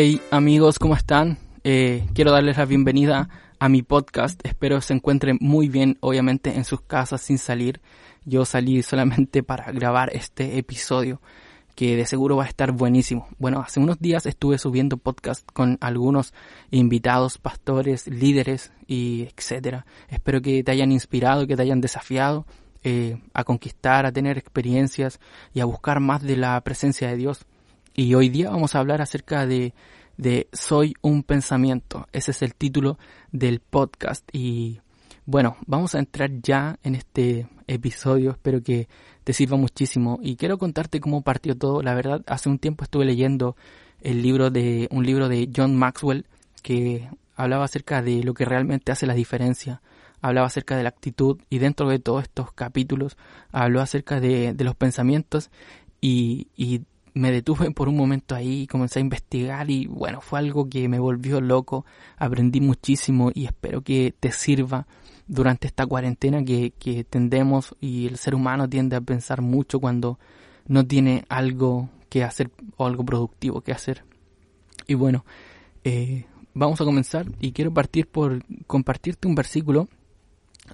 [0.00, 1.38] Hey amigos, ¿cómo están?
[1.64, 4.40] Eh, quiero darles la bienvenida a mi podcast.
[4.46, 7.80] Espero se encuentren muy bien, obviamente en sus casas sin salir.
[8.24, 11.20] Yo salí solamente para grabar este episodio
[11.74, 13.26] que de seguro va a estar buenísimo.
[13.38, 16.32] Bueno, hace unos días estuve subiendo podcast con algunos
[16.70, 19.84] invitados, pastores, líderes y etcétera.
[20.10, 22.46] Espero que te hayan inspirado, que te hayan desafiado
[22.84, 25.18] eh, a conquistar, a tener experiencias
[25.54, 27.46] y a buscar más de la presencia de Dios.
[27.94, 29.74] Y hoy día vamos a hablar acerca de,
[30.16, 32.06] de Soy un pensamiento.
[32.12, 32.98] Ese es el título
[33.32, 34.28] del podcast.
[34.32, 34.80] Y
[35.26, 38.32] bueno, vamos a entrar ya en este episodio.
[38.32, 38.88] Espero que
[39.24, 40.18] te sirva muchísimo.
[40.22, 41.82] Y quiero contarte cómo partió todo.
[41.82, 43.56] La verdad, hace un tiempo estuve leyendo
[44.00, 46.26] el libro de, un libro de John Maxwell
[46.62, 49.82] que hablaba acerca de lo que realmente hace la diferencia.
[50.20, 53.16] Hablaba acerca de la actitud y dentro de todos estos capítulos
[53.52, 55.50] habló acerca de, de los pensamientos
[56.00, 56.82] y, y
[57.18, 60.88] me detuve por un momento ahí y comencé a investigar y bueno, fue algo que
[60.88, 61.84] me volvió loco,
[62.16, 64.86] aprendí muchísimo y espero que te sirva
[65.26, 70.18] durante esta cuarentena que, que tendemos y el ser humano tiende a pensar mucho cuando
[70.66, 74.04] no tiene algo que hacer o algo productivo que hacer.
[74.86, 75.24] Y bueno,
[75.84, 76.24] eh,
[76.54, 79.88] vamos a comenzar y quiero partir por compartirte un versículo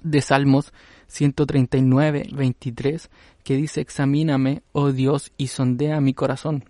[0.03, 0.73] de Salmos
[1.07, 3.09] 139, 23,
[3.43, 6.65] que dice, examíname, oh Dios, y sondea mi corazón.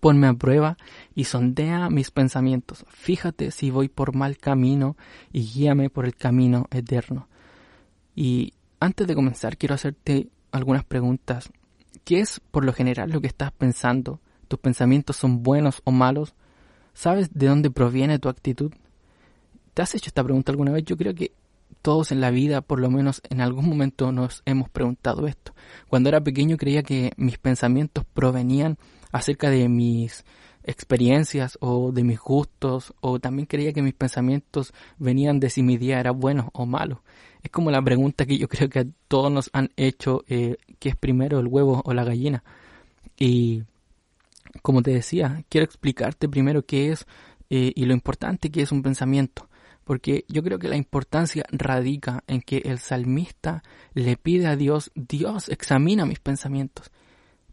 [0.00, 0.76] Ponme a prueba
[1.14, 2.84] y sondea mis pensamientos.
[2.88, 4.96] Fíjate si voy por mal camino
[5.32, 7.28] y guíame por el camino eterno.
[8.14, 11.50] Y antes de comenzar, quiero hacerte algunas preguntas.
[12.04, 14.20] ¿Qué es por lo general lo que estás pensando?
[14.48, 16.34] ¿Tus pensamientos son buenos o malos?
[16.92, 18.72] ¿Sabes de dónde proviene tu actitud?
[19.74, 20.84] ¿Te has hecho esta pregunta alguna vez?
[20.84, 21.32] Yo creo que
[21.82, 25.54] todos en la vida, por lo menos en algún momento, nos hemos preguntado esto.
[25.88, 28.78] Cuando era pequeño creía que mis pensamientos provenían
[29.12, 30.24] acerca de mis
[30.62, 35.78] experiencias o de mis gustos o también creía que mis pensamientos venían de si mi
[35.78, 37.02] día era bueno o malo.
[37.42, 40.96] Es como la pregunta que yo creo que todos nos han hecho, eh, ¿qué es
[40.96, 42.44] primero el huevo o la gallina?
[43.18, 43.64] Y
[44.62, 47.06] como te decía, quiero explicarte primero qué es
[47.48, 49.49] eh, y lo importante que es un pensamiento
[49.90, 54.92] porque yo creo que la importancia radica en que el salmista le pide a Dios,
[54.94, 56.92] Dios examina mis pensamientos.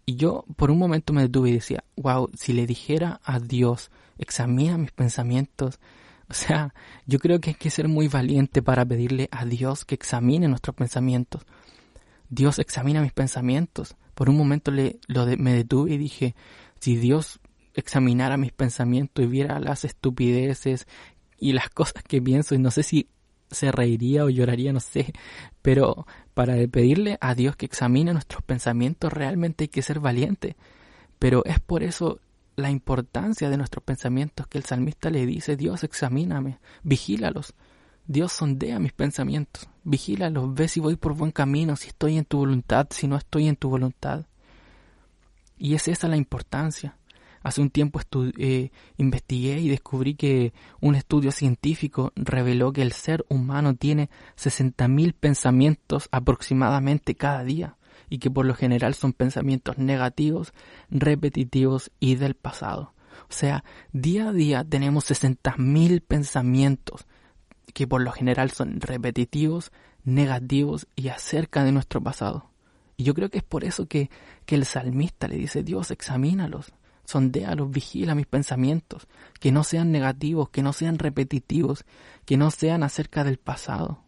[0.05, 3.89] Y yo por un momento me detuve y decía, wow, si le dijera a Dios,
[4.19, 5.79] examina mis pensamientos,
[6.29, 6.75] o sea,
[7.07, 10.75] yo creo que hay que ser muy valiente para pedirle a Dios que examine nuestros
[10.75, 11.41] pensamientos.
[12.29, 13.95] Dios examina mis pensamientos.
[14.13, 16.35] Por un momento le, lo me detuve y dije,
[16.79, 17.39] si Dios
[17.73, 20.87] examinara mis pensamientos y viera las estupideces
[21.37, 23.09] y las cosas que pienso y no sé si
[23.49, 25.13] se reiría o lloraría, no sé,
[25.61, 30.57] pero para pedirle a Dios que examine nuestros pensamientos realmente hay que ser valiente.
[31.19, 32.19] Pero es por eso
[32.57, 37.53] la importancia de nuestros pensamientos que el salmista le dice, Dios examíname, vigílalos.
[38.05, 42.37] Dios sondea mis pensamientos, vigílalos, ve si voy por buen camino, si estoy en tu
[42.37, 44.25] voluntad, si no estoy en tu voluntad.
[45.57, 46.97] Y es esa la importancia.
[47.47, 48.01] Hace un tiempo
[48.39, 55.13] eh, investigué y descubrí que un estudio científico reveló que el ser humano tiene 60.000
[55.13, 57.77] pensamientos aproximadamente cada día
[58.09, 60.51] y que por lo general son pensamientos negativos,
[60.89, 62.93] repetitivos y del pasado.
[63.29, 67.05] O sea, día a día tenemos 60.000 pensamientos
[67.73, 69.71] que por lo general son repetitivos,
[70.03, 72.51] negativos y acerca de nuestro pasado.
[72.97, 74.09] Y yo creo que es por eso que,
[74.45, 76.73] que el salmista le dice, Dios, examínalos,
[77.07, 79.07] sondéalos, vigila mis pensamientos,
[79.39, 81.85] que no sean negativos, que no sean repetitivos,
[82.25, 84.03] que no sean acerca del pasado.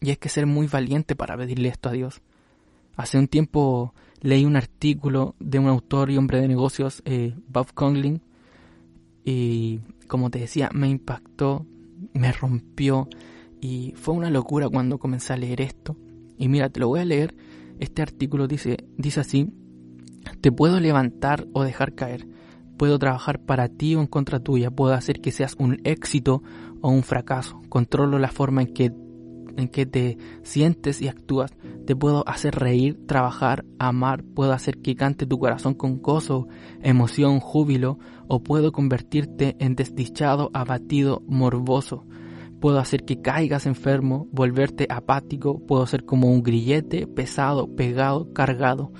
[0.00, 2.22] Y hay que ser muy valiente para pedirle esto a Dios.
[2.96, 7.72] Hace un tiempo leí un artículo de un autor y hombre de negocios, eh, Bob
[7.72, 8.20] Conlin,
[9.24, 9.78] y
[10.08, 11.64] como te decía, me impactó,
[12.14, 13.08] me rompió,
[13.60, 15.96] y fue una locura cuando comencé a leer esto.
[16.36, 17.34] Y mira, te lo voy a leer.
[17.78, 19.52] Este artículo dice, dice así,
[20.44, 22.28] te puedo levantar o dejar caer.
[22.76, 24.70] Puedo trabajar para ti o en contra tuya.
[24.70, 26.42] Puedo hacer que seas un éxito
[26.82, 27.62] o un fracaso.
[27.70, 28.92] Controlo la forma en que,
[29.56, 31.54] en que te sientes y actúas.
[31.86, 34.22] Te puedo hacer reír, trabajar, amar.
[34.22, 36.46] Puedo hacer que cante tu corazón con gozo,
[36.82, 37.98] emoción, júbilo.
[38.28, 42.04] O puedo convertirte en desdichado, abatido, morboso.
[42.60, 45.64] Puedo hacer que caigas enfermo, volverte apático.
[45.66, 48.92] Puedo ser como un grillete, pesado, pegado, cargado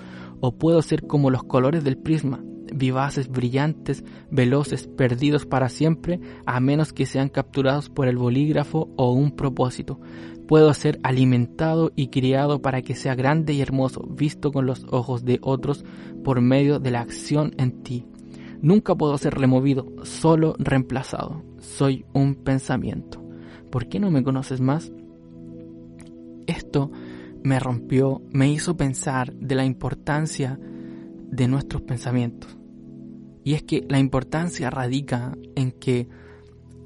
[0.47, 6.61] o puedo ser como los colores del prisma, vivaces, brillantes, veloces, perdidos para siempre, a
[6.61, 9.99] menos que sean capturados por el bolígrafo o un propósito.
[10.47, 15.25] Puedo ser alimentado y criado para que sea grande y hermoso, visto con los ojos
[15.25, 15.83] de otros
[16.23, 18.07] por medio de la acción en ti.
[18.61, 21.43] Nunca puedo ser removido, solo reemplazado.
[21.59, 23.25] Soy un pensamiento.
[23.71, 24.93] ¿Por qué no me conoces más?
[26.47, 26.91] Esto
[27.45, 30.59] me rompió, me hizo pensar de la importancia
[31.31, 32.57] de nuestros pensamientos.
[33.45, 36.09] Y es que la importancia radica en que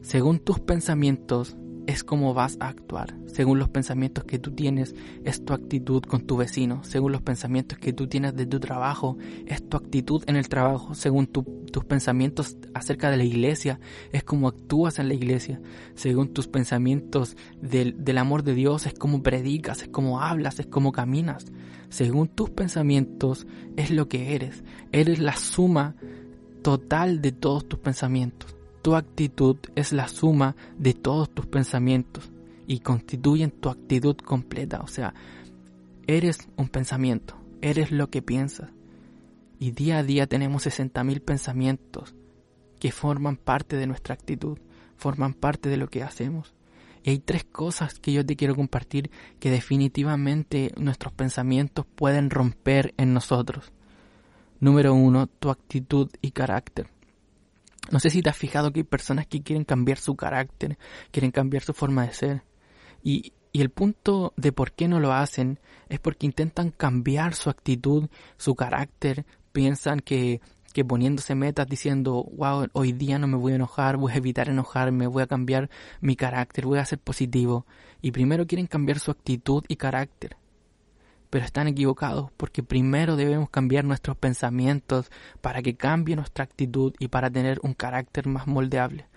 [0.02, 1.56] según tus pensamientos
[1.86, 3.16] es como vas a actuar.
[3.26, 4.94] Según los pensamientos que tú tienes,
[5.24, 6.82] es tu actitud con tu vecino.
[6.82, 9.16] Según los pensamientos que tú tienes de tu trabajo,
[9.46, 10.94] es tu actitud en el trabajo.
[10.94, 11.28] Según
[11.70, 13.80] tus pensamientos acerca de la iglesia,
[14.12, 15.60] es como actúas en la iglesia.
[15.94, 20.66] Según tus pensamientos del, del amor de Dios, es como predicas, es como hablas, es
[20.66, 21.46] como caminas.
[21.88, 24.62] Según tus pensamientos, es lo que eres.
[24.92, 25.94] Eres la suma
[26.62, 28.54] total de todos tus pensamientos.
[28.82, 32.30] Tu actitud es la suma de todos tus pensamientos
[32.66, 34.80] y constituyen tu actitud completa.
[34.80, 35.14] O sea,
[36.06, 38.70] eres un pensamiento, eres lo que piensas.
[39.58, 42.14] Y día a día tenemos 60.000 pensamientos
[42.78, 44.58] que forman parte de nuestra actitud,
[44.96, 46.54] forman parte de lo que hacemos.
[47.02, 49.10] Y hay tres cosas que yo te quiero compartir
[49.40, 53.72] que definitivamente nuestros pensamientos pueden romper en nosotros.
[54.60, 56.88] Número uno, tu actitud y carácter.
[57.90, 60.78] No sé si te has fijado que hay personas que quieren cambiar su carácter,
[61.10, 62.42] quieren cambiar su forma de ser.
[63.02, 65.58] Y, y el punto de por qué no lo hacen
[65.88, 69.24] es porque intentan cambiar su actitud, su carácter,
[69.58, 70.40] piensan que,
[70.72, 74.48] que poniéndose metas diciendo, wow, hoy día no me voy a enojar, voy a evitar
[74.48, 75.68] enojarme, voy a cambiar
[76.00, 77.66] mi carácter, voy a ser positivo.
[78.00, 80.36] Y primero quieren cambiar su actitud y carácter
[81.30, 85.10] pero están equivocados porque primero debemos cambiar nuestros pensamientos
[85.42, 89.08] para que cambie nuestra actitud y para tener un carácter más moldeable.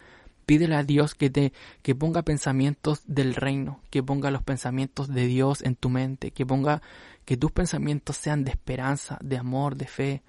[0.46, 1.54] Pídele a Dios que te
[1.84, 6.46] que ponga pensamientos del reino, que ponga los pensamientos de Dios en tu mente, que
[6.46, 6.82] ponga
[7.26, 10.24] que tus pensamientos sean de esperanza, de amor, de fe,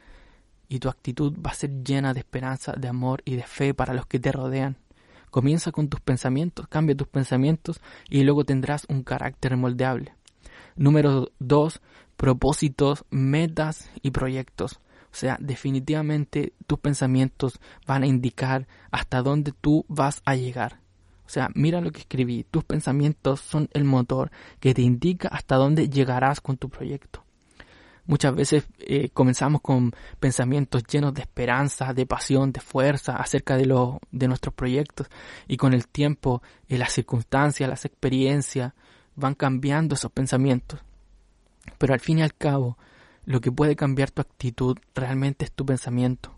[0.69, 3.95] y tu actitud va a ser llena de esperanza, de amor y de fe para
[3.95, 4.79] los que te rodean.
[5.31, 10.15] Comienza con tus pensamientos, cambia tus pensamientos y luego tendrás un carácter moldeable.
[10.77, 11.81] Número dos,
[12.17, 14.81] propósitos, metas y proyectos.
[15.13, 20.82] O sea, definitivamente tus pensamientos van a indicar hasta dónde tú vas a llegar.
[21.33, 22.45] Sea, mira lo que escribí.
[22.45, 24.31] Tus pensamientos son el motor
[24.61, 27.25] que te indica hasta dónde llegarás con tu proyecto.
[28.05, 33.65] Muchas veces eh, comenzamos con pensamientos llenos de esperanza, de pasión, de fuerza acerca de,
[33.65, 35.07] lo, de nuestros proyectos
[35.49, 38.75] y con el tiempo, en las circunstancias, las experiencias,
[39.17, 40.81] van cambiando esos pensamientos.
[41.79, 42.77] Pero al fin y al cabo,
[43.25, 46.37] lo que puede cambiar tu actitud realmente es tu pensamiento.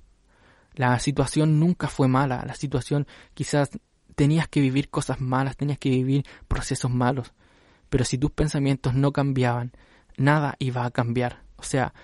[0.74, 3.70] La situación nunca fue mala, la situación quizás
[4.14, 7.32] tenías que vivir cosas malas, tenías que vivir procesos malos,
[7.88, 9.72] pero si tus pensamientos no cambiaban,
[10.16, 11.42] nada iba a cambiar.
[11.56, 11.94] O sea,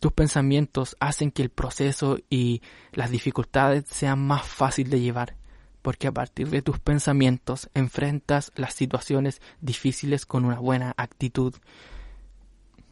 [0.00, 2.62] tus pensamientos hacen que el proceso y
[2.92, 5.36] las dificultades sean más fácil de llevar
[5.82, 11.54] porque a partir de tus pensamientos enfrentas las situaciones difíciles con una buena actitud.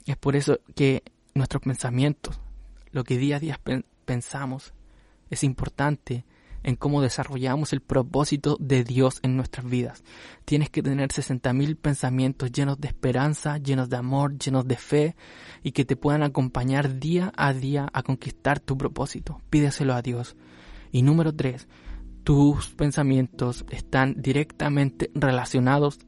[0.06, 1.02] Es por eso que
[1.34, 2.40] nuestros pensamientos,
[2.92, 3.60] lo que día a día
[4.04, 4.72] pensamos,
[5.30, 6.24] es importante
[6.66, 10.02] en cómo desarrollamos el propósito de Dios en nuestras vidas.
[10.44, 15.16] Tienes que tener 60.000 pensamientos llenos de esperanza, llenos de amor, llenos de fe
[15.62, 19.40] y que te puedan acompañar día a día a conquistar tu propósito.
[19.48, 20.36] Pídeselo a Dios.
[20.90, 21.68] Y número 3,
[22.24, 26.00] tus pensamientos están directamente relacionados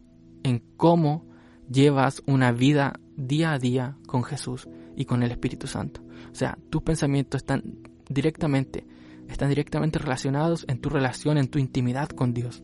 [0.43, 1.25] en cómo
[1.71, 6.03] llevas una vida día a día con Jesús y con el Espíritu Santo.
[6.33, 7.63] O sea, tus pensamientos están
[8.09, 8.85] directamente,
[9.29, 12.63] están directamente relacionados en tu relación, en tu intimidad con Dios.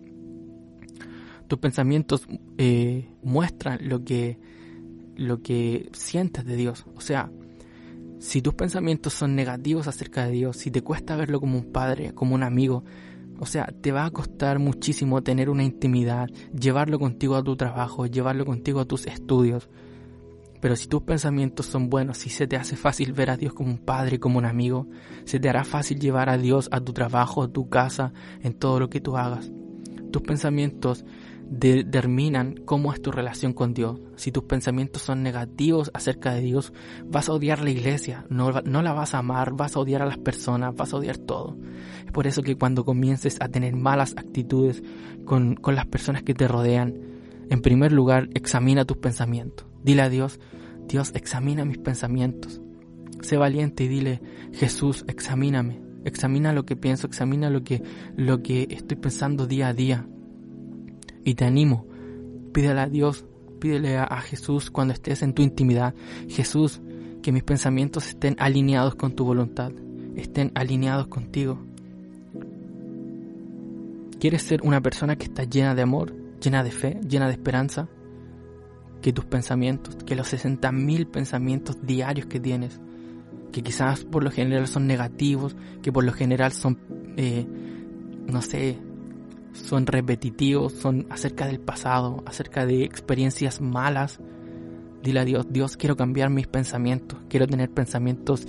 [1.46, 2.26] Tus pensamientos
[2.58, 4.38] eh, muestran lo que,
[5.16, 6.86] lo que sientes de Dios.
[6.96, 7.30] O sea,
[8.18, 12.14] si tus pensamientos son negativos acerca de Dios, si te cuesta verlo como un padre,
[12.14, 12.84] como un amigo,
[13.38, 16.28] o sea, te va a costar muchísimo tener una intimidad,
[16.58, 19.68] llevarlo contigo a tu trabajo, llevarlo contigo a tus estudios.
[20.64, 23.68] Pero si tus pensamientos son buenos, si se te hace fácil ver a Dios como
[23.68, 24.86] un padre, como un amigo,
[25.26, 28.80] se te hará fácil llevar a Dios a tu trabajo, a tu casa, en todo
[28.80, 29.52] lo que tú hagas.
[30.10, 31.04] Tus pensamientos
[31.50, 34.00] determinan cómo es tu relación con Dios.
[34.16, 36.72] Si tus pensamientos son negativos acerca de Dios,
[37.04, 40.16] vas a odiar la iglesia, no, la vas a amar, vas a odiar a las
[40.16, 41.58] personas, vas a odiar todo.
[42.06, 44.82] Es por eso que cuando comiences a tener malas actitudes
[45.26, 46.94] con las personas que te rodean,
[47.50, 49.73] en primer lugar, examina tus pensamientos.
[49.84, 50.40] Dile a Dios,
[50.88, 52.60] Dios, examina mis pensamientos.
[53.20, 54.20] Sé valiente y dile,
[54.52, 55.80] Jesús, examíname.
[56.04, 57.82] Examina lo que pienso, examina lo que,
[58.16, 60.06] lo que estoy pensando día a día
[61.24, 61.86] y te animo,
[62.52, 63.24] pídele a Dios,
[63.58, 65.94] pídele a, Jesús cuando estés en tu intimidad.
[66.28, 66.82] Jesús,
[67.22, 69.72] que mis pensamientos estén alineados con tu voluntad,
[70.14, 71.58] estén alineados contigo.
[74.20, 77.88] ¿Quieres ser una persona que está llena de amor, llena de fe, llena de esperanza?
[79.04, 82.80] Que tus pensamientos, que los 60.000 pensamientos diarios que tienes,
[83.52, 86.78] que quizás por lo general son negativos, que por lo general son,
[87.18, 87.46] eh,
[88.26, 88.78] no sé,
[89.52, 94.20] son repetitivos, son acerca del pasado, acerca de experiencias malas.
[95.02, 98.48] Dile a Dios, Dios, quiero cambiar mis pensamientos, quiero tener pensamientos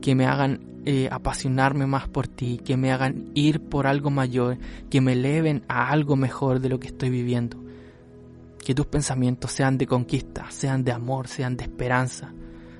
[0.00, 4.58] que me hagan eh, apasionarme más por ti, que me hagan ir por algo mayor,
[4.90, 7.61] que me eleven a algo mejor de lo que estoy viviendo.
[8.62, 12.32] Que tus pensamientos sean de conquista, sean de amor, sean de esperanza,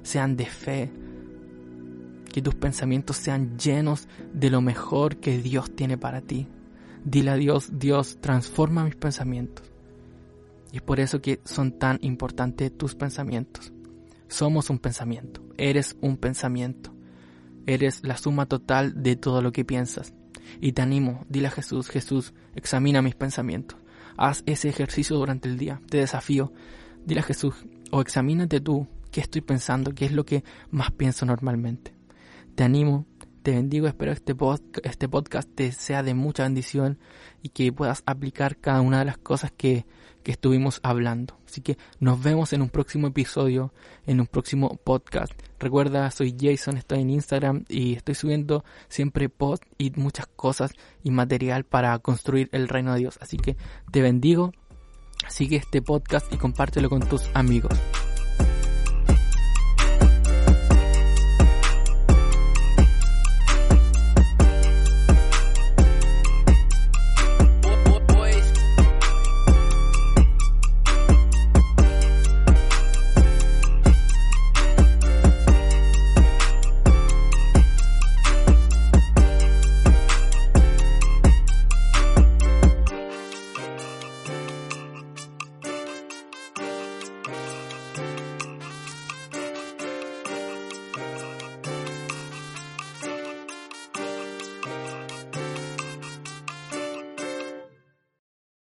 [0.03, 0.91] sean de fe.
[2.33, 6.49] Que tus pensamientos sean llenos de lo mejor que Dios tiene para ti.
[7.05, 9.71] Dile a Dios, Dios, transforma mis pensamientos.
[10.73, 13.73] Y es por eso que son tan importantes tus pensamientos.
[14.29, 16.95] Somos un pensamiento, eres un pensamiento.
[17.67, 20.15] Eres la suma total de todo lo que piensas.
[20.61, 23.79] Y te animo, dile a Jesús, Jesús, examina mis pensamientos.
[24.17, 25.81] Haz ese ejercicio durante el día.
[25.89, 26.53] Te desafío.
[27.05, 27.55] Dile a Jesús,
[27.91, 31.95] o examínate tú, qué estoy pensando, qué es lo que más pienso normalmente.
[32.55, 33.07] Te animo,
[33.43, 34.35] te bendigo, espero que este,
[34.89, 36.99] este podcast te sea de mucha bendición
[37.43, 39.85] y que puedas aplicar cada una de las cosas que
[40.23, 41.39] que estuvimos hablando.
[41.47, 43.73] Así que nos vemos en un próximo episodio,
[44.07, 45.33] en un próximo podcast.
[45.59, 51.11] Recuerda, soy Jason, estoy en Instagram y estoy subiendo siempre posts y muchas cosas y
[51.11, 53.19] material para construir el reino de Dios.
[53.21, 53.57] Así que
[53.91, 54.53] te bendigo,
[55.29, 57.79] sigue este podcast y compártelo con tus amigos.